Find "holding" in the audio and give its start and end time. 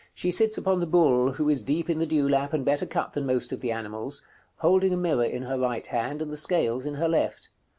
4.55-4.93